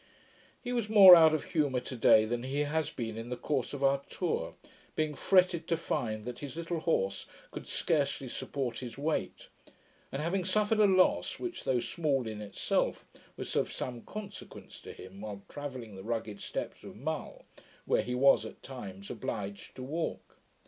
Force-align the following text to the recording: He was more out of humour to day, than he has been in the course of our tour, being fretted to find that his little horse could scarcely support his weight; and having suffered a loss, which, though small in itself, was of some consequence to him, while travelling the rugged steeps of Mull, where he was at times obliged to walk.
He 0.63 0.73
was 0.73 0.89
more 0.89 1.15
out 1.15 1.31
of 1.31 1.43
humour 1.51 1.79
to 1.81 1.95
day, 1.95 2.25
than 2.25 2.41
he 2.41 2.61
has 2.61 2.89
been 2.89 3.19
in 3.19 3.29
the 3.29 3.37
course 3.37 3.71
of 3.71 3.83
our 3.83 4.01
tour, 4.09 4.55
being 4.95 5.13
fretted 5.13 5.67
to 5.67 5.77
find 5.77 6.25
that 6.25 6.39
his 6.39 6.55
little 6.55 6.79
horse 6.79 7.27
could 7.51 7.67
scarcely 7.67 8.27
support 8.27 8.79
his 8.79 8.97
weight; 8.97 9.49
and 10.11 10.19
having 10.19 10.43
suffered 10.43 10.79
a 10.79 10.87
loss, 10.87 11.37
which, 11.39 11.65
though 11.65 11.79
small 11.81 12.25
in 12.27 12.41
itself, 12.41 13.05
was 13.37 13.55
of 13.55 13.71
some 13.71 14.01
consequence 14.01 14.79
to 14.81 14.91
him, 14.91 15.21
while 15.21 15.43
travelling 15.47 15.95
the 15.95 16.01
rugged 16.03 16.41
steeps 16.41 16.83
of 16.83 16.95
Mull, 16.95 17.45
where 17.85 18.01
he 18.01 18.15
was 18.15 18.43
at 18.43 18.63
times 18.63 19.11
obliged 19.11 19.75
to 19.75 19.83
walk. 19.83 20.37